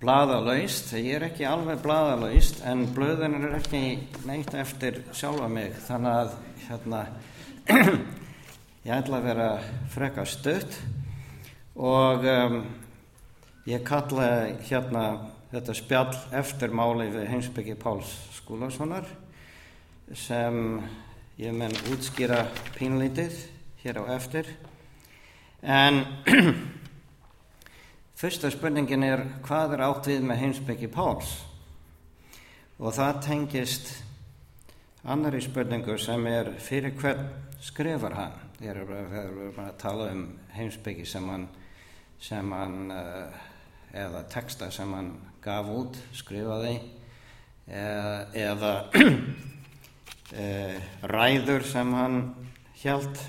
[0.00, 3.82] bladalaust, ég er ekki alveg bladalaust en blöðin er ekki
[4.24, 5.74] neitt eftir sjálfa mig.
[5.84, 6.30] Þannig að
[6.64, 7.00] hérna,
[8.86, 9.48] ég ætla að vera
[9.92, 10.78] frekka stutt
[11.76, 12.56] og um,
[13.68, 14.30] ég kalla
[14.70, 15.04] hérna
[15.52, 19.04] þetta spjall eftir máli við heimsbyggi Páls Skúlasonar
[20.16, 20.80] sem
[21.36, 22.46] ég menn útskýra
[22.78, 23.36] pínlítið
[23.84, 24.48] hér á eftir.
[25.60, 26.06] En
[28.20, 31.30] Fyrsta spurningin er hvað er átt við með heimsbyggi Páls
[32.76, 33.88] og það tengist
[35.08, 37.30] annari spurningu sem er fyrir hvern
[37.64, 38.36] skrifar hann.
[38.58, 40.22] Þegar við erum að tala um
[40.52, 41.48] heimsbyggi sem hann,
[42.20, 46.76] sem hann eða texta sem hann gaf út, skrifaði
[47.72, 48.76] eða
[51.16, 52.24] ræður sem hann
[52.84, 53.28] hjælt,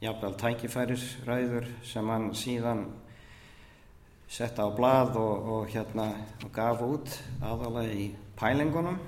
[0.00, 2.88] jafnvel tækifærisræður sem hann síðan
[4.28, 6.10] setta á blað og, og hérna
[6.44, 8.06] og gaf út aðalega í
[8.38, 8.98] pælingunum.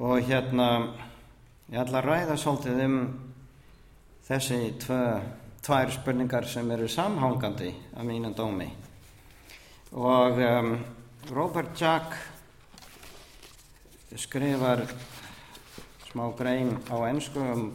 [0.00, 0.68] Og hérna
[1.70, 2.96] ég ætla að ræða svolítið um
[4.30, 5.00] þessi tvö,
[5.66, 8.68] tvær spurningar sem eru samhangandi að mínu dómi.
[9.90, 10.76] Og um,
[11.34, 12.14] Robert Jack
[14.16, 14.86] skrifar
[16.10, 17.66] smá grein á ennsku um,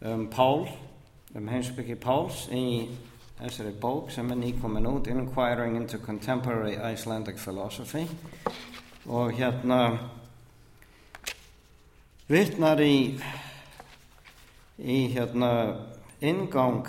[0.00, 0.66] um Pál
[1.36, 2.64] um heimsbyggi Páls í
[3.40, 8.06] þessari bók sem er nýkomin út Inquiring into Contemporary Icelandic Philosophy.
[9.06, 9.98] Og hérna
[12.28, 13.20] vittnar í
[14.76, 15.50] í hérna
[16.20, 16.88] ingang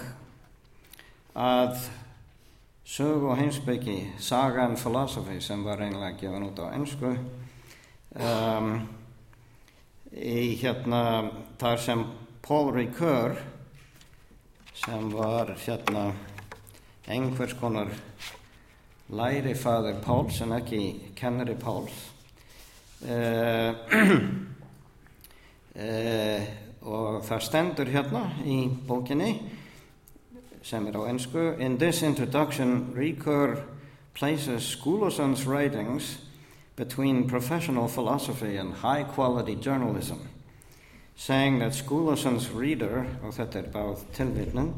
[1.37, 1.87] að
[2.87, 7.13] sög og heimsbyggi Saga and Philosophy sem var einlega gefin út á ennsku
[8.15, 8.71] um,
[10.11, 11.01] í hérna
[11.59, 12.03] þar sem
[12.43, 13.37] Paul Ricoeur
[14.75, 16.09] sem var hérna
[17.07, 17.91] einhvers konar
[19.09, 20.81] lærifaður Páls en ekki
[21.15, 21.95] kennari Páls.
[23.07, 23.73] Uh,
[25.77, 26.41] uh,
[26.87, 28.57] og það stendur hérna í
[28.87, 29.33] bókinni
[30.65, 33.59] sem er á ennsku In this introduction Ricoeur
[34.13, 36.17] places Skúlasons writings
[36.75, 40.17] between professional philosophy and high quality journalism
[41.15, 44.73] saying that Skúlasons reader og þetta er báð tilvitnum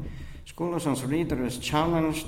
[0.50, 2.26] Skúlason's reader is challenged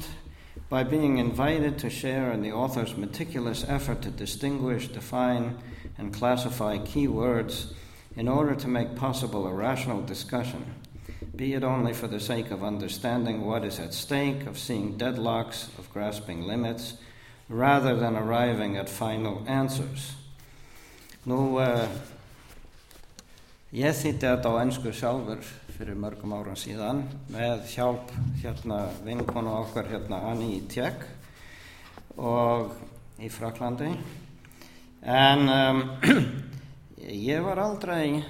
[0.69, 5.59] by being invited to share in the author's meticulous effort to distinguish, define,
[5.99, 7.75] and classify key words
[8.15, 10.65] in order to make possible a rational discussion,
[11.35, 15.67] be it only for the sake of understanding what is at stake, of seeing deadlocks,
[15.77, 16.95] of grasping limits,
[17.49, 20.15] rather than arriving at final answers.
[21.27, 21.89] Nú, uh,
[23.73, 27.03] ég þýtti þetta á ennsku sjálfur fyrir mörgum ára síðan
[27.33, 28.13] með hjálp
[28.43, 31.07] hérna vinkonu okkar hérna Anni í Tjekk
[32.21, 32.75] og
[33.23, 33.91] í Fraklandi
[35.03, 35.83] en um,
[37.33, 38.23] ég var aldrei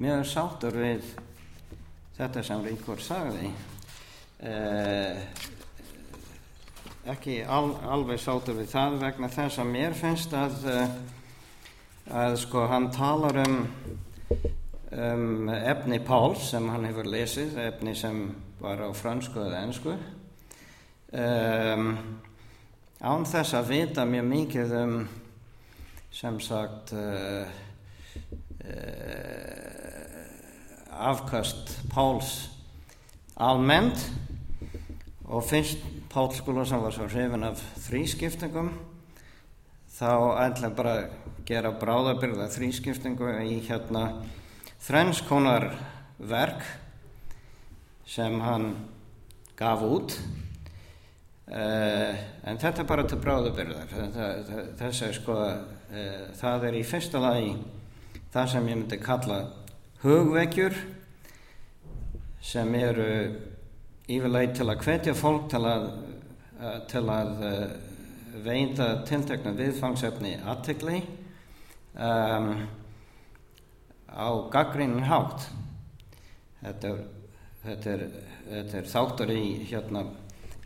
[0.00, 1.06] mjög sáttur við
[2.20, 3.48] þetta sem Ríkur sagði.
[4.40, 5.22] Eh,
[7.12, 10.68] ekki al, alveg sáttur við það vegna þess að mér finnst að
[12.10, 13.58] að sko hann talar um
[14.90, 18.22] um, efni Páls sem hann hefur lesið, efni sem
[18.60, 19.94] var á fransku eða ennsku
[21.12, 21.92] um,
[23.00, 24.96] án þess að vita mjög mikið um
[26.10, 27.46] sem sagt uh,
[28.66, 29.90] uh,
[31.10, 32.34] afkast Páls
[33.40, 34.02] almennt
[35.30, 35.78] og finnst
[36.10, 38.72] Pál Skúlason var svo hrifin af þrískiptingum
[39.94, 40.10] þá
[40.42, 41.10] ætla bara að
[41.46, 44.04] gera bráðabyrða þrískiptingu í hérna
[44.80, 45.70] þrennskonar
[46.30, 46.64] verk
[48.08, 48.72] sem hann
[49.58, 50.14] gaf út.
[51.50, 52.14] Uh,
[52.46, 53.90] en þetta er bara til bráðubyrðar
[54.78, 57.56] þess að sko uh, það er í fyrsta lagi
[58.30, 59.38] það sem ég myndi kalla
[60.04, 60.78] hugvekjur
[62.52, 63.08] sem eru
[64.06, 65.88] yfirleit til að hvetja fólk til að,
[66.60, 67.34] uh, til að
[68.46, 71.00] veita tiltekna viðfangsefni aðtegli
[71.98, 72.52] um,
[74.10, 75.48] á gaggrínin hátt.
[76.60, 76.94] Þetta
[77.64, 78.04] þetta er,
[78.80, 80.06] er þáttur í hérna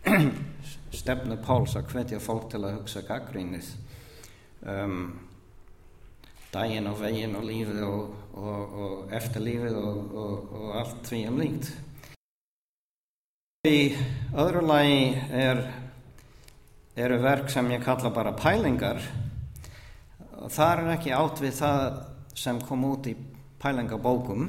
[0.94, 3.70] stefnu Páls að hvetja fólk til að hugsa gaggrínið
[4.70, 5.00] um,
[6.54, 11.72] daginn og veginn og lífið og, og, og eftirlífið og, og allt því um líkt.
[13.64, 13.78] Í
[14.38, 15.64] öðru lagi er
[16.94, 19.00] eru verk sem ég kalla bara pælingar.
[20.44, 21.86] Og það er ekki átt við það
[22.38, 23.16] sem kom út í
[23.62, 24.48] pælingabókum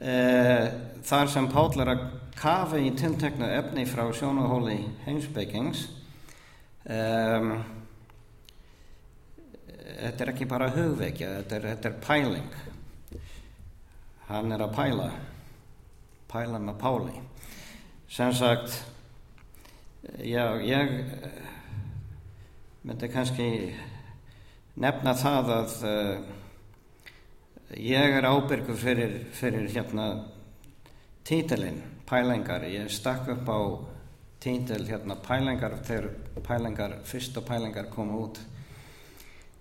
[0.00, 0.66] eh,
[1.06, 2.04] þar sem Páll er að
[2.36, 5.86] kafa í tiltekna efni frá sjónahóli heimsbyggings
[6.84, 7.54] um,
[9.96, 12.52] þetta er ekki bara hugvekja þetta er, þetta er pæling.
[14.26, 15.08] Hann er að pæla
[16.26, 17.20] pæla með Páli.
[18.10, 18.74] Sem sagt
[20.20, 20.90] já, ég
[22.86, 23.48] myndi kannski
[24.76, 26.34] nefna það að uh,
[27.74, 30.24] ég er ábyrgur fyrir, fyrir hérna
[31.26, 32.62] títilinn, pælingar.
[32.62, 33.60] Ég stakk upp á
[34.40, 36.10] títil hérna pælingar þegar
[36.46, 38.38] pælingar, fyrsta pælingar kom út.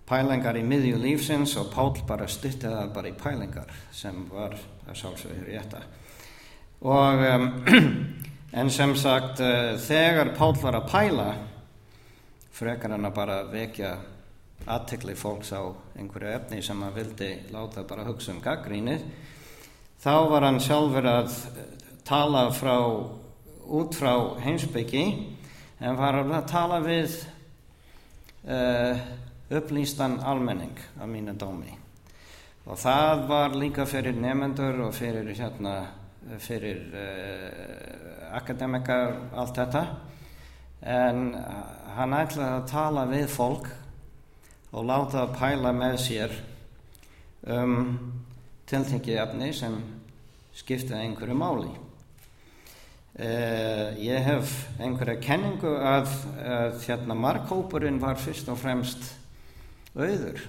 [0.05, 4.53] Pælingar í miðju lífsins og Pál bara stutti það bara í pælingar sem var
[4.85, 5.81] að sálsögur rétta.
[6.85, 7.47] Og um,
[8.59, 11.29] en sem sagt uh, þegar Pál var að pæla
[12.53, 13.95] frekar hann að bara vekja
[14.65, 15.61] aðtekli fólks á
[15.99, 19.03] einhverju efni sem hann vildi láta bara hugsa um gaggrínið
[20.01, 21.37] þá var hann sjálfur að
[22.05, 22.77] tala frá
[23.65, 25.05] út frá heimsbyggi
[25.81, 27.15] en var að tala við
[28.45, 28.99] uh,
[29.49, 31.73] upplýstan almenning af mínu dómi.
[32.65, 35.75] Og það var líka fyrir nefendur og fyrir hérna
[36.41, 39.85] fyrir uh, akademikar allt þetta.
[40.85, 41.33] En
[41.97, 43.69] hann ætlaði að tala við fólk
[44.75, 46.31] og láta að pæla með sér
[47.55, 47.75] um
[48.67, 49.75] tiltengið efni sem
[50.55, 51.71] skipta einhverju máli.
[53.15, 54.51] Uh, ég hef
[54.83, 56.09] einhverja kenningu að,
[56.43, 59.13] að hérna markkópurinn var fyrst og fremst
[59.95, 60.41] auður.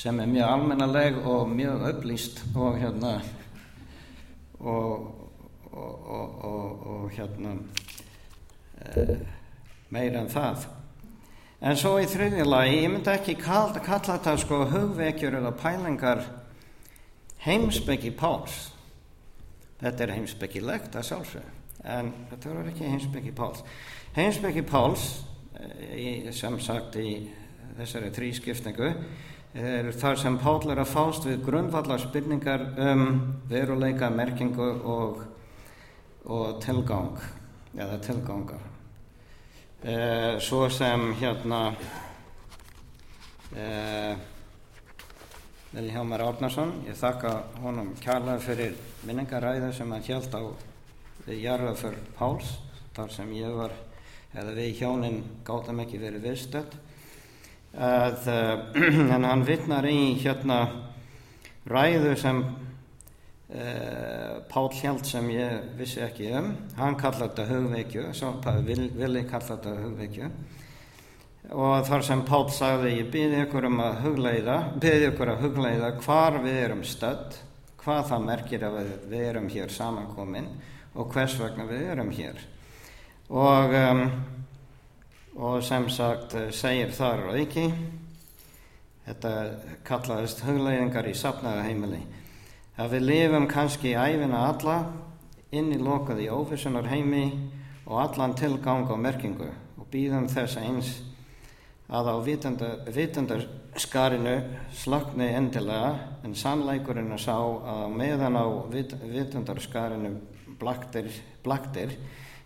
[0.00, 3.20] sem er mjög almennaleg og mjög upplýst og hérna
[4.60, 5.08] og,
[5.72, 7.56] og, og, og hérna
[9.90, 10.66] meira en það.
[11.60, 16.22] En svo í þriðja lagi ég myndi ekki kalla, kalla þetta sko hugvekjur eða pælingar
[17.44, 18.70] heimsbyggi páls.
[19.80, 23.60] Þetta er heimsbyggilegt að sjálfsög en þetta verður ekki heimsbyggi páls.
[24.16, 25.04] Heimsbyggi páls
[25.56, 27.10] e, sem sagt í
[27.78, 28.90] þessari þrískiptingu
[29.60, 33.06] er þar sem Páll er að fást við grundvallar spurningar um
[33.50, 35.24] veruleika, merkingu og,
[36.24, 37.18] og tilgang
[37.74, 38.69] eða tilgangar
[39.84, 41.60] eh, svo sem hérna
[43.56, 44.16] eh,
[45.70, 48.74] Viljámar Árnason ég þakka honum kærlega fyrir
[49.06, 50.42] minningaræðu sem hann held á
[51.30, 52.56] jarðaför Páls
[52.96, 53.74] þar sem ég var
[54.34, 56.74] eða við hjónin gáðum ekki verið viðstöld
[57.74, 58.10] uh,
[59.14, 60.60] en hann vittnar í hérna
[61.70, 62.42] ræðu sem
[63.50, 68.04] Pál Hjald sem ég vissi ekki um hann kallar þetta hugveikju
[68.94, 70.28] Vili kallar þetta hugveikju
[71.50, 75.92] og þar sem Pál sagði ég byrði ykkur um að hugleiða byrði ykkur að hugleiða
[76.04, 77.40] hvar við erum stödd
[77.80, 80.50] hvað það merkir að við, við erum hér samankomin
[80.94, 82.38] og hvers vegna við erum hér.
[83.30, 84.04] Og um,
[85.40, 87.68] og sem sagt eh, segir þar og ekki
[89.06, 89.30] þetta
[89.86, 92.00] kallaðist hugleiðingar í sapnaða heimili
[92.80, 94.76] að við lifum kannski í æfina alla
[95.52, 97.26] inn í lokað í óvissunar heimi
[97.84, 100.90] og allan tilgang og merkingu og býðum þess eins
[101.90, 102.16] að á
[102.94, 104.34] vitundarskarinu
[104.80, 105.90] slakni endilega
[106.24, 110.14] en sannleikurinn að sá að meðan á vitundarskarinu
[110.60, 111.10] blaktir,
[111.44, 111.96] blaktir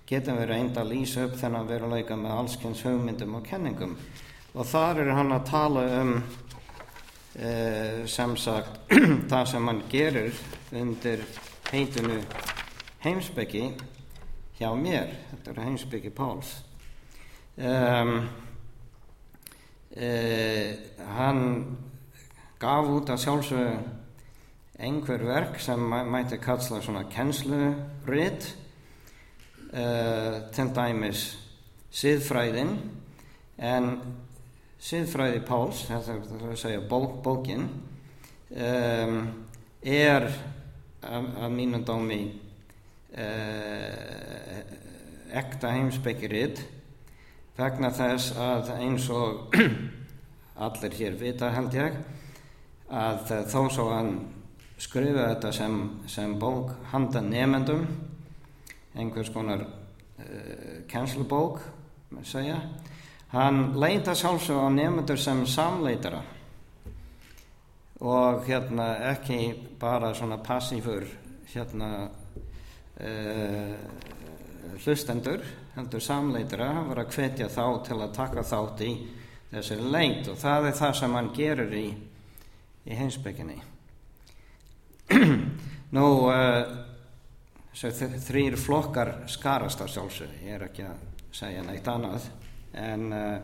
[0.09, 3.95] getum við reynda að lýsa upp þennan veruleika með allskynns hugmyndum og kenningum.
[4.55, 6.13] Og þar er hann að tala um
[7.37, 8.93] e, sem sagt
[9.31, 10.39] það sem hann gerir
[10.75, 11.25] undir
[11.71, 12.21] heitinu
[13.05, 13.67] heimsbyggi
[14.59, 16.55] hjá mér þetta er heimsbyggi Páls.
[17.55, 18.15] Um,
[19.95, 20.09] e,
[21.19, 21.43] hann
[22.63, 23.93] gaf út að sjálfsög
[24.79, 28.49] einhver verk sem mæti kalla svona kennsluritt
[29.71, 31.25] uh, til dæmis
[31.95, 32.73] siðfræðin
[33.63, 33.91] en
[34.85, 37.65] siðfræði Páls, þetta er að segja bók, bókin
[38.53, 39.19] um,
[39.81, 40.29] er
[41.05, 42.21] af mínum dómi
[43.17, 44.61] uh,
[45.35, 46.61] ekta heimsbyggiritt
[47.57, 49.57] vegna þess að eins og
[50.67, 51.97] allir hér vita held ég
[52.93, 54.17] að þó svo hann
[54.77, 55.79] skrifa þetta sem,
[56.11, 57.87] sem bók handa nefendum
[58.95, 61.63] einhvers konar uh, kennslubók
[62.25, 62.61] segja.
[63.35, 66.23] Hann leita sjálfsög á nefndur sem samleitara.
[68.05, 69.39] Og hérna ekki
[69.81, 71.07] bara svona passífur
[71.55, 71.91] hérna
[73.01, 73.75] uh,
[74.85, 75.43] hlustendur
[75.75, 78.93] heldur samleitara, hann var að hvetja þá til að taka þátt í
[79.51, 80.29] þessari leit.
[80.31, 81.87] Og það er það sem hann gerur í,
[82.87, 83.59] í heimsbygginni
[85.97, 86.63] nú uh,
[87.75, 91.03] þrýr flokkar skarast á sjálfsög ég er ekki að
[91.35, 92.31] segja neitt annað
[92.75, 93.39] en, uh,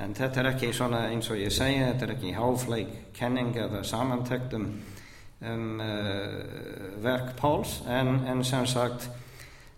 [0.00, 3.82] en þetta er ekki svona eins og ég segja þetta er ekki háfleik kenning eða
[3.86, 4.66] samantektum
[5.40, 7.80] um uh, verk Páls.
[7.88, 9.08] En, en sem sagt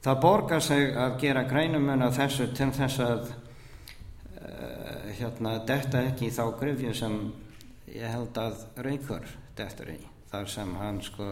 [0.03, 6.29] það borgar sig að gera greinumun af þessu til þess að uh, hérna detta ekki
[6.29, 7.19] í þá grifju sem
[7.93, 10.01] ég held að Raukur dettur í.
[10.33, 11.29] Þar sem hann sko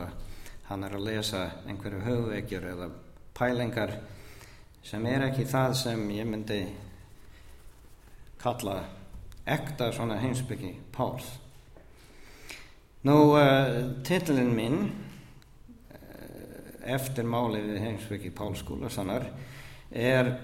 [0.70, 2.90] hann er að lesa einhverju höfveikjur eða
[3.34, 3.96] pælingar
[4.86, 6.60] sem er ekki það sem ég myndi
[8.40, 8.80] kalla
[9.46, 11.26] ekta svona heimsbyggi Páls.
[13.08, 16.00] Nú, uh, titlinn minn uh,
[16.96, 19.26] eftir málið við heimsbyggi Pálskóla sannar
[19.90, 20.34] er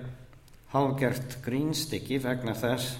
[0.73, 2.97] hálgert grínstykki vegna þess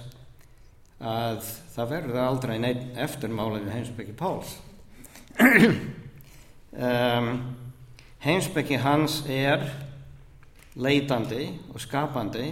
[1.01, 1.43] að
[1.75, 4.57] það verður aldrei neitt eftir málið við heimsbyggi Páls.
[6.77, 7.39] Um,
[8.21, 9.63] heimsbyggi hans er
[10.77, 12.51] leitandi og skapandi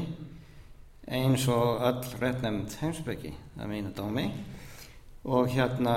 [1.05, 4.25] eins og öll réttnefnd heimsbyggi að mínu dómi.
[5.25, 5.97] Og hérna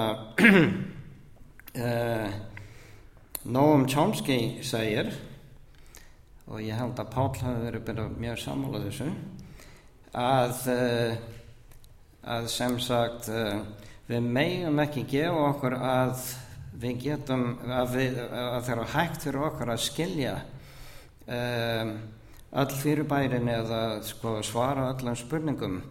[1.78, 2.30] uh,
[3.54, 5.12] Noam Chomsky segir
[6.48, 9.10] og ég held að Pál hafi verið byrjað mjög sammálað þessu
[10.18, 11.14] að, uh,
[12.36, 13.62] að sem sagt uh,
[14.08, 16.28] við meðum ekki gefa okkur að
[16.78, 20.36] við getum að, við, að það er hægt fyrir okkar að skilja
[21.26, 21.92] um,
[22.58, 25.82] öll fyrirbærin eða sko, svara öllum spurningum.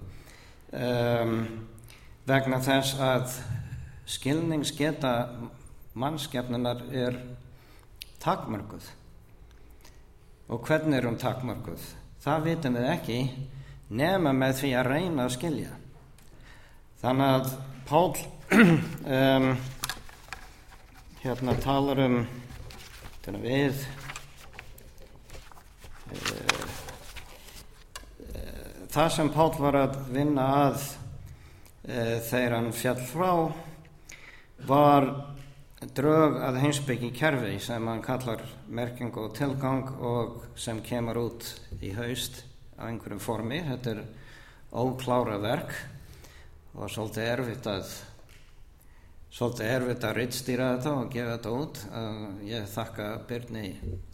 [0.76, 1.36] Um,
[2.26, 3.36] vegna þess að
[4.10, 5.12] skilningsgeta
[5.96, 7.20] mannskefnunar er
[8.22, 8.90] takmörguð
[10.50, 11.86] og hvernig er hún takmörguð
[12.26, 13.18] það vitum við ekki
[13.94, 15.74] nema með því að reyna að skilja.
[17.02, 17.52] Þannig að
[17.86, 18.16] Pál
[18.56, 19.50] um,
[21.22, 22.16] hérna talar um
[23.42, 23.78] við
[26.10, 26.64] uh,
[28.22, 33.32] uh, það sem Pál var að vinna að uh, þegar hann fjall frá
[34.64, 35.06] var
[35.98, 38.40] drög að heimsbyggi kerfi sem hann kallar
[38.72, 41.50] merking og tilgang og sem kemur út
[41.84, 42.40] í haust
[42.80, 43.60] á einhverju formi.
[43.66, 44.02] Þetta er
[44.72, 45.76] óklára verk
[46.72, 47.92] og svolítið erfitt að
[49.36, 51.78] svolítið erfitt að rittstýra þetta og gefa þetta út.
[52.48, 53.64] Ég þakka Byrni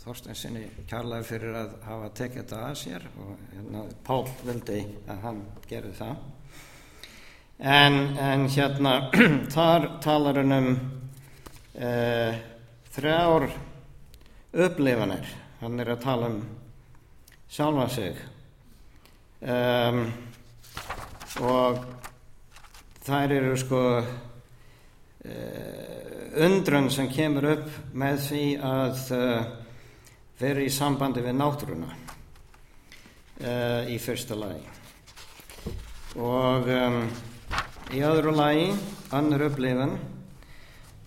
[0.03, 5.39] Þorstensinni kærlega fyrir að hafa tekið þetta að sér og hérna, Pál vildi að hann
[5.71, 6.25] gerði það.
[7.63, 8.95] En, en hérna,
[9.55, 12.43] þar talar hann um uh,
[12.97, 13.47] þrjár
[14.67, 15.31] upplifanir.
[15.63, 16.43] Hann er að tala um
[17.47, 18.27] sjálfa sig.
[19.43, 20.03] Um,
[21.47, 21.79] og
[23.07, 24.32] þær eru sko Eh,
[25.23, 29.43] undrun sem kemur upp með því að uh,
[30.41, 34.65] vera í sambandi við náttúruna uh, í fyrsta lagi.
[36.17, 36.99] Og um,
[37.93, 38.71] í öðru lagi
[39.13, 39.99] annur upplifun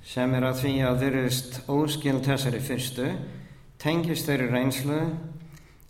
[0.05, 3.09] sem er að því að verðist óskild þessari fyrstu
[3.81, 4.99] tengist þeirri reynslu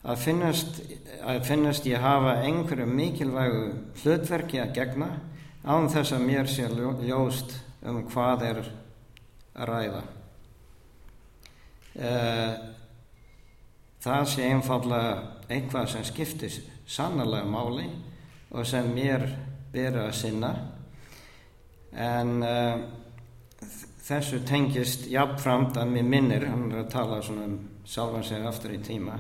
[0.06, 0.80] að finnast,
[1.26, 3.66] að finnast ég hafa einhverju mikilvægu
[4.04, 5.12] hlutverki að gegna
[5.66, 10.02] án þess að mér sé ljóst um hvað er að ræða.
[11.96, 12.56] Eh,
[14.04, 15.14] það sé einfallega
[15.50, 17.88] eitthvað sem skiptir sannlega máli
[18.52, 19.26] og sem mér
[19.74, 20.52] byrja að sinna
[21.96, 22.84] en uh,
[24.06, 28.82] þessu tengist jafnframt að mér minnir, hann er að tala um sjálfan sig aftur í
[28.84, 29.18] tíma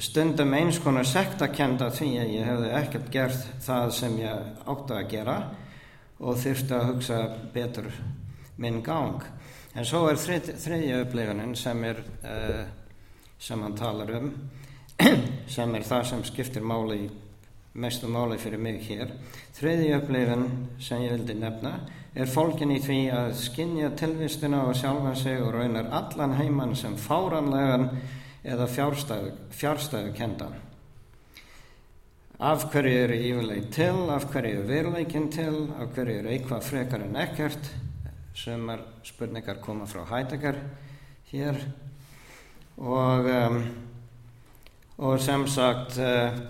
[0.00, 5.10] stundum eins konar sektakenda því að ég hefði ekkert gert það sem ég átti að
[5.10, 5.36] gera
[6.20, 7.20] og þurfti að hugsa
[7.54, 7.88] betur
[8.60, 9.22] minn gang.
[9.74, 12.64] En svo er þrið, þriðja upplifunin sem er uh,
[13.40, 14.32] sem hann talar um
[15.54, 17.06] sem er það sem skiptir máli
[17.72, 19.14] mestu máli fyrir mig hér.
[19.56, 20.46] Þriðja upplifun
[20.82, 21.76] sem ég vildi nefna
[22.14, 26.96] er fólkin í því að skinja tilvistina og sjálfan sig og raunar allan heimann sem
[26.98, 27.88] fáranlegan
[28.42, 30.58] eða fjárstæðu kendan.
[32.40, 37.04] Af hverju eru yfirleik til, af hverju eru veruleikin til, af hverju eru eitthvað frekar
[37.04, 37.68] en ekkert.
[38.32, 40.56] Sumar spurningar koma frá Heidegger
[41.28, 41.60] hér.
[42.78, 43.60] Og, um,
[44.98, 46.40] og sem sagt uh,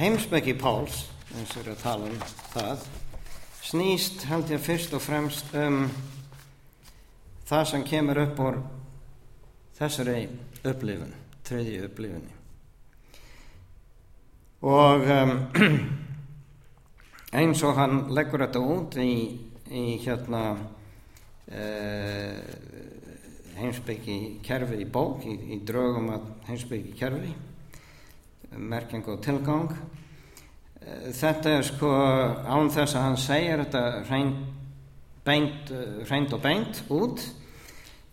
[0.00, 1.04] heimsbyggi Páls,
[1.36, 2.20] eins og við að tala um
[2.56, 2.90] það,
[3.60, 5.82] snýst held ég fyrst og fremst um
[7.44, 8.62] það sem kemur upp úr
[9.76, 10.22] þessari
[10.64, 12.40] upplifun, treyði upplifunni
[14.62, 15.32] og um,
[17.40, 19.14] eins og hann leggur þetta út í,
[19.74, 20.42] í hérna
[21.50, 22.36] uh,
[23.58, 27.32] heimsbyggi kerfi í bók, í, í draugum að heimsbyggi kerfi,
[28.56, 29.72] merking og tilgang.
[30.82, 31.90] Þetta er sko
[32.42, 34.40] án þess að hann segir þetta hreint,
[35.22, 35.70] beint,
[36.08, 37.22] hreint og beint út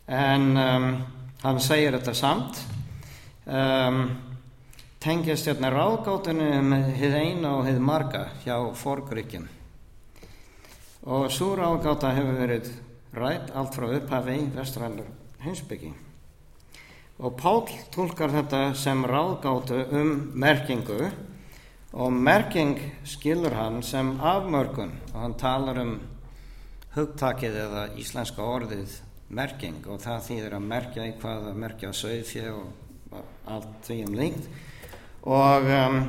[0.10, 0.90] en um,
[1.44, 2.62] hann segir þetta samt.
[3.50, 4.29] Um,
[5.00, 9.46] tengist hérna ráðgáttunni um hið eina og hið marga hjá forgryggjum.
[11.08, 12.68] Og svo ráðgáta hefur verið
[13.16, 15.08] rætt allt frá upphafi í vestrænur
[15.46, 15.94] heimsbyggi.
[17.24, 17.64] Og Pál
[17.96, 21.08] tólkar þetta sem ráðgáttu um merkingu
[21.94, 22.76] og merking
[23.08, 26.00] skilur hann sem afmörgun og hann talar um
[26.96, 33.24] hugtakið eða íslenska orðið merking og það þýðir að merkja eitthvað, að merkja sögfjö og
[33.48, 34.50] allt því um líkt
[35.24, 36.02] og, um,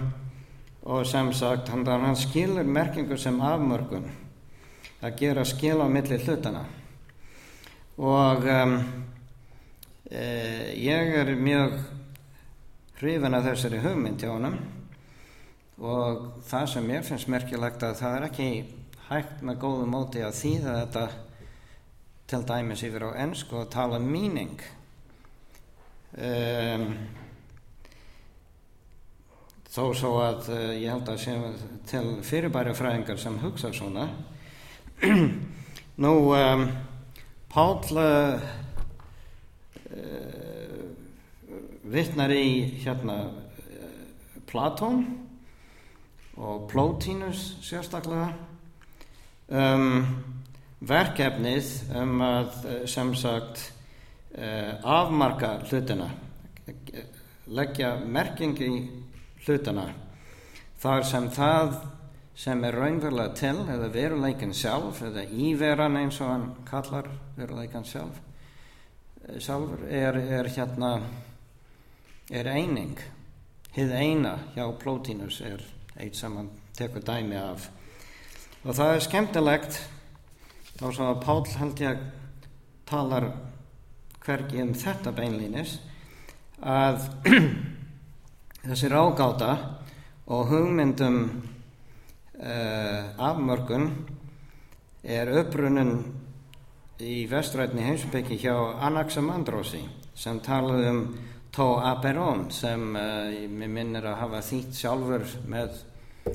[0.82, 4.10] og sem sagt hann, hann skilur merkingu sem afmörgun
[5.00, 6.66] að gera skil á milli hlutana
[8.00, 8.76] og um,
[10.10, 10.24] e,
[10.80, 11.74] ég er mjög
[13.00, 14.58] hrifin að þessari hugmynd hjá honum.
[15.80, 18.48] Og það sem mér finnst merkilegt að það er ekki
[19.08, 21.04] hægt með góðu móti að þýða þetta
[22.30, 24.60] til dæmis yfir á ennsku og tala meaning
[26.16, 26.84] um,
[29.70, 31.34] þó svo að uh, ég held að sé
[31.90, 34.08] til fyrirbæri fræðingar sem hugsa svona.
[36.04, 36.64] Nú um,
[37.50, 38.42] Pál uh,
[39.94, 40.82] uh,
[41.90, 42.46] vittnar í
[42.82, 43.20] hérna
[44.50, 45.04] Platón
[46.40, 48.32] og Plótínus sérstaklega.
[49.50, 50.06] Um,
[50.80, 52.54] verkefnið um að
[52.88, 53.66] sem sagt
[54.86, 56.06] afmarka hlutina
[57.50, 58.70] leggja merking í
[59.46, 59.90] hlutina
[60.80, 61.76] þar sem það
[62.40, 68.20] sem er raunverulega til eða veruleikin sjálf eða íveran eins og hann kallar veruleikan sjálf
[69.38, 70.94] sjálfur er, er hérna
[72.30, 72.96] er eining.
[73.74, 75.62] Hið eina hjá Plótínus er
[76.00, 77.68] eitt sem hann tekur dæmi af.
[78.64, 79.78] Og það er skemmtilegt
[80.78, 82.02] þá svo að Pál held ég
[82.88, 83.28] talar
[84.24, 85.78] hvergi um þetta beinlýnis
[86.60, 87.06] að
[88.60, 89.54] þessi rágáta
[90.28, 91.14] og hugmyndum
[92.36, 93.86] uh, afmörgun
[95.00, 96.04] er upprunnin
[97.00, 98.52] í vestrætni heimsbyggi hjá
[98.84, 99.80] Anaximandrosi
[100.14, 101.00] sem talaði um
[101.50, 103.00] Tó Aperón sem uh,
[103.48, 105.70] mér minnir að hafa þýtt sjálfur með
[106.28, 106.34] uh,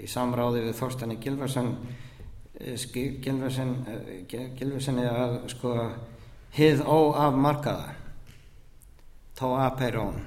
[0.00, 1.76] í samráði við Þorstani Gilvarsson
[2.96, 5.70] Gilvarssoni að sko
[6.56, 7.99] hið óafmarkaða
[9.40, 10.18] Tó Aperón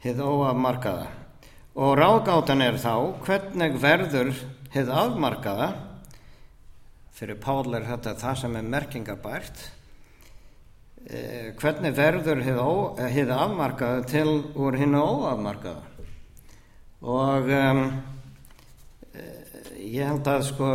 [0.00, 1.10] hið óafmarkaða.
[1.76, 2.92] Og ráðgáttan er þá
[3.26, 4.30] hvernig verður
[4.72, 5.66] hið afmarkaða?
[7.18, 9.60] Fyrir Pál er þetta það sem er merkingabært
[11.04, 12.72] eh, hvernig verður hið, ó,
[13.12, 16.08] hið afmarkaða til úr hinn óafmarkaða?
[17.04, 17.82] Og um,
[19.76, 20.70] ég held að sko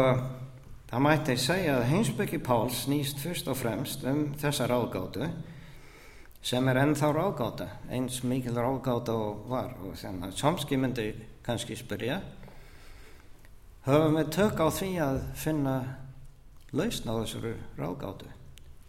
[0.92, 5.32] það mætti segja að heimsbyggi Pál snýst fyrst og fremst um þessa ráðgáttu
[6.42, 9.76] sem er ennþá ráðgáta eins mikil ráðgáta og var.
[9.86, 11.08] Og þannig að Chomsky myndi
[11.46, 12.22] kannski spyrja
[13.86, 15.76] höfum við tök á því að finna
[16.74, 18.30] lausn á þessari ráðgátu?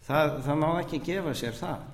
[0.02, 1.84] Það, það má ekki gefa sér það.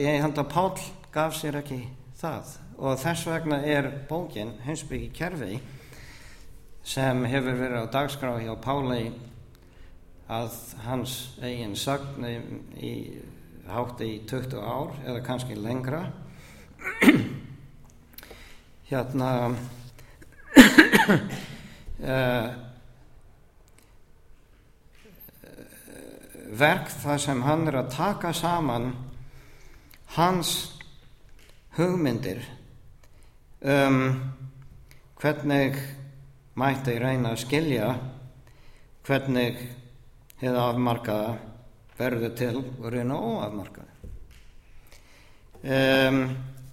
[0.00, 0.70] Ég held að Pál
[1.12, 1.80] gaf sér ekki
[2.20, 2.52] það.
[2.76, 5.60] Og þess vegna er bókin Hinsbyggi kerfi
[6.86, 9.08] sem hefur verið á dagskrá hjá Páli
[10.30, 10.52] að
[10.84, 12.26] hans eigin sagn
[12.76, 12.92] í
[13.70, 16.02] hátt í 20 ár eða kannski lengra.
[18.90, 19.30] Hérna
[22.02, 22.48] uh,
[26.62, 28.92] verk það sem hann er að taka saman
[30.16, 30.78] hans
[31.76, 32.44] hugmyndir
[33.66, 33.98] um
[35.20, 35.76] hvernig
[36.56, 37.88] mætti reyna að skilja
[39.06, 39.58] hvernig
[40.40, 41.34] hefða afmarkaða
[41.98, 43.92] verður til reyna óafmarkað.
[45.66, 46.20] Um,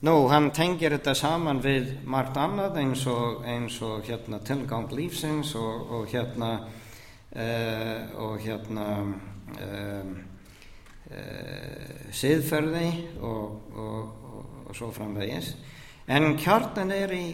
[0.05, 5.55] nú, hann tengir þetta saman við margt annað eins og, eins og hérna, tilgang lífsins
[5.57, 6.51] og, og hérna,
[7.33, 10.13] uh, og hérna um,
[11.09, 12.89] uh, siðferði
[13.23, 15.53] og, og svo framvegis.
[16.07, 17.25] En kjarnan er í,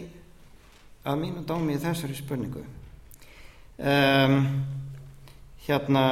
[1.04, 2.62] að mínu dómi, í þessari spurningu.
[3.80, 4.44] Um,
[5.66, 6.04] hérna,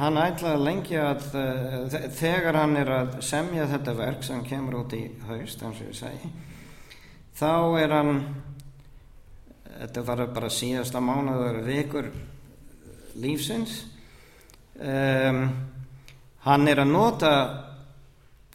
[0.00, 4.96] hann ætlaði lengi að uh, þegar hann er að semja þetta verk sem kemur út
[4.98, 6.32] í haust eins og ég segi
[7.40, 8.14] þá er hann
[9.80, 12.10] þetta var bara síðasta mánuður vikur
[13.20, 13.84] lífsins.
[14.80, 15.42] Um,
[16.44, 17.32] hann er að nota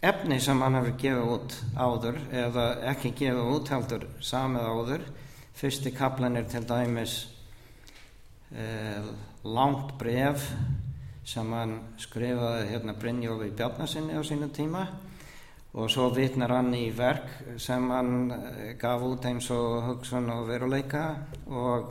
[0.06, 5.06] efni sem hann hefur gefið út áður eða ekki gefið út heldur samið áður.
[5.56, 7.18] Fyrsti kaplan er til dæmis
[8.54, 9.14] uh,
[9.46, 10.50] langt bref
[11.26, 14.86] sem hann skrifaði hérna Brynjófi Bjarnasinni á sínu tíma.
[15.76, 20.48] Og svo vitnar hann í verk sem hann eh, gaf út eins og hugsun og
[20.48, 21.06] veruleika
[21.52, 21.90] og,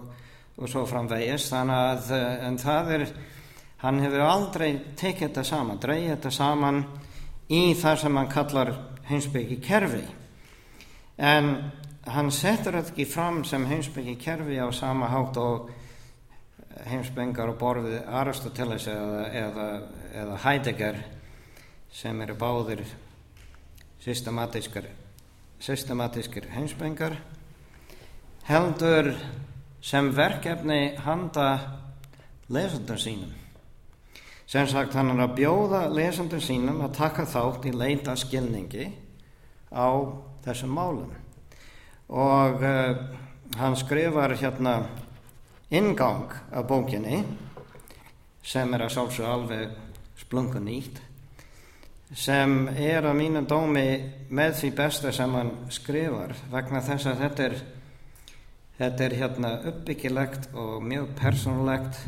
[0.57, 1.51] og svo framvegis.
[1.53, 3.09] Þannig að eh, en það er
[3.85, 6.85] hann hefur aldrei tekið þetta saman dreigið þetta saman
[7.53, 8.71] í það sem hann kallar
[9.11, 10.05] heimsbyggi kerfi
[11.21, 11.51] en
[12.15, 15.69] hann setur þetta ekki fram sem heimsbyggi kerfi á sama hátt og
[16.89, 19.69] heimsbyggar og borfið Aristoteles eða, eða,
[20.23, 21.01] eða Heidegger
[21.95, 22.83] sem eru báðir
[24.03, 24.89] systematískar
[25.63, 27.17] systematískir heimsbyggar
[28.49, 29.15] heldur
[29.85, 31.49] sem verkefni handa
[32.49, 33.33] lesandar sínum.
[34.47, 38.91] Sem sagt hann er að bjóða lesandar sínum að taka þátt í leita skilningi
[39.73, 39.89] á
[40.45, 41.15] þessum málum.
[42.13, 43.01] Og uh,
[43.57, 44.83] hann skrifar hérna
[45.75, 47.25] ingang af bókinni
[48.45, 49.75] sem er að sálsu alveg
[50.21, 51.01] splungun nýtt
[52.15, 53.87] sem er að mínum dómi
[54.31, 57.57] með því besta sem hann skrifar vegna þess að þetta er
[58.79, 61.99] þetta er hérna uppbyggilegt og mjög persónulegt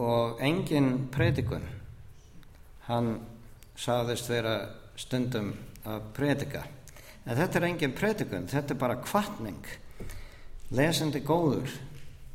[0.00, 1.66] og engin predikun.
[2.88, 3.10] Hann
[3.76, 4.54] saðist vera
[4.96, 5.52] stundum
[5.84, 6.64] að predika.
[7.26, 9.68] En þetta er engin predikun þetta er bara kvartning
[10.76, 11.72] lesandi góður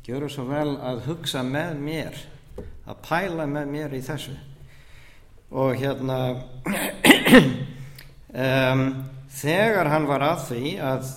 [0.06, 2.18] gjöru svo vel að hugsa með mér
[2.86, 4.36] að pæla með mér í þessu.
[5.50, 6.18] Og hérna
[8.44, 8.84] um,
[9.34, 11.10] þegar hann var að því að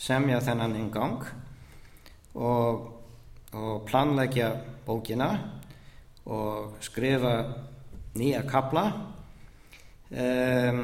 [0.00, 1.28] semja þennan ingang
[2.40, 2.88] og,
[3.52, 4.48] og planleggja
[4.88, 5.28] bókina
[6.24, 7.36] og skrifa
[8.16, 8.88] nýja kapla
[10.08, 10.82] um,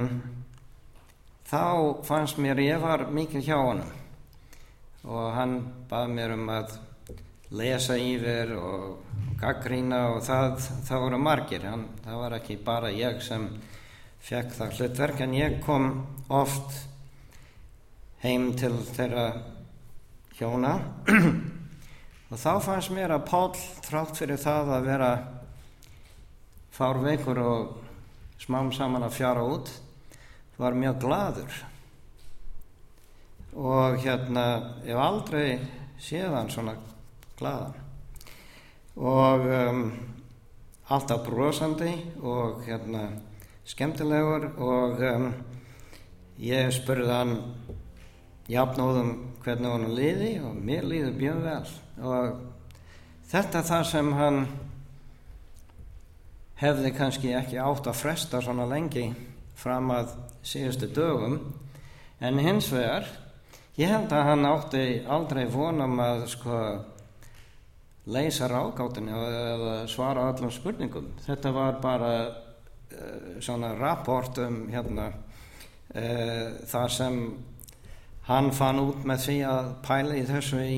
[1.48, 1.64] þá
[2.04, 4.00] fannst mér ég var mikil hjá honum.
[5.08, 6.76] Og hann bað mér um að
[7.52, 11.66] lesa yfir og gaggrína og það, það voru margir.
[11.68, 13.48] Hann, það var ekki bara ég sem
[14.22, 15.88] fekk það hlutverk en ég kom
[16.32, 16.76] oft
[18.22, 19.26] heim til þeirra
[20.38, 20.76] hjóna.
[22.32, 23.50] Og þá fannst mér að Pál
[23.84, 25.08] trátt fyrir það að vera
[26.72, 27.74] fárveikur og
[28.40, 29.68] smám saman að fjara út
[30.56, 31.58] var mjög gladur
[33.52, 34.46] og hérna
[34.86, 35.60] ég aldrei
[36.00, 36.72] séðan svona
[37.42, 37.82] glaðan
[38.96, 39.84] og um,
[40.92, 43.06] alltaf brosandi og hérna
[43.64, 45.28] skemmtilegur og um,
[46.42, 47.36] ég spurði hann
[48.50, 49.12] jafnóðum
[49.44, 51.72] hvernig hann liði og mér liði mjög vel.
[52.02, 52.36] Og
[53.30, 54.40] þetta það sem hann
[56.62, 59.08] hefði kannski ekki átt að fresta svona lengi
[59.58, 60.14] fram að
[60.46, 61.38] síðustu dögum.
[62.22, 63.08] En hins vegar
[63.78, 66.58] ég held að hann átti aldrei vonum að sko
[68.06, 71.12] leysa rákáttinni eða svara allum spurningum.
[71.26, 77.22] Þetta var bara uh, svona rapport um hérna uh, þar sem
[78.26, 80.76] hann fann út með því að pæla í þessu í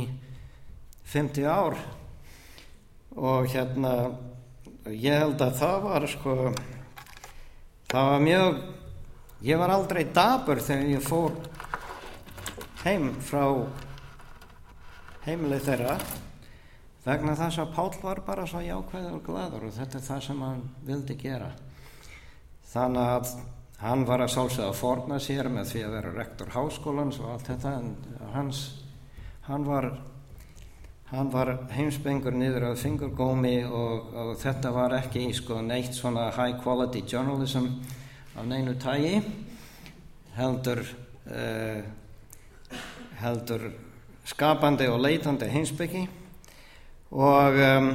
[1.14, 1.78] 50 ár.
[3.14, 3.94] Og hérna
[4.90, 6.34] ég held að það var sko
[7.88, 8.58] það var mjög
[9.44, 11.38] ég var aldrei dabur þegar ég fór
[12.84, 13.46] heim frá
[15.24, 15.96] heimilið þeirra
[17.04, 20.46] vegna þess að Pál var bara svo jákvæður og gladur og þetta er það sem
[20.46, 21.50] hann vildi gera.
[22.74, 23.34] Þannig að
[23.84, 27.50] hann var að sálsögða að forna sér með því að vera rektor háskólans og allt
[27.50, 27.94] þetta en
[28.32, 28.64] hans
[29.48, 29.90] hann var
[31.10, 36.56] hann var heimsbengur niður á fingurgómi og, og þetta var ekki sko neitt svona high
[36.62, 37.68] quality journalism
[38.34, 39.20] af neinu tægi
[40.38, 40.80] heldur
[41.28, 41.84] uh,
[43.20, 43.68] heldur
[44.24, 46.06] skapandi og leitandi heimsbyggi
[47.12, 47.90] og um,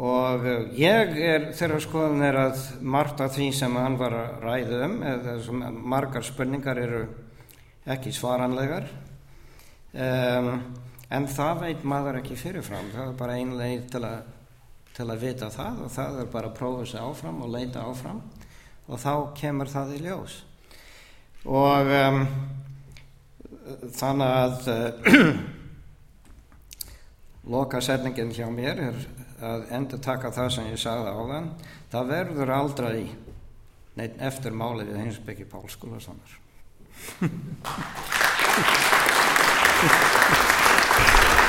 [0.00, 0.44] og
[0.78, 5.00] ég er þeirra skoðan er að margt af því sem hann var að ræða um
[5.02, 7.00] eða margar spurningar eru
[7.90, 8.86] ekki svaranlegar.
[9.90, 10.52] Um,
[11.10, 12.92] en það veit maður ekki fyrirfram.
[12.94, 14.30] Það er bara ein leið til að,
[14.94, 18.22] til að vita það og það er bara að prófa sig áfram og leita áfram
[18.86, 19.12] og þá
[19.42, 20.40] kemur það í ljós.
[21.50, 22.22] Og um,
[23.98, 24.70] þannig að
[27.50, 28.96] loka setningin hjá mér er
[29.40, 31.48] að endur taka það sem ég sagði á þann
[31.92, 33.00] það verður aldrei
[33.98, 36.30] neitt eftir málið við Hinsbyggi Pálskóla samar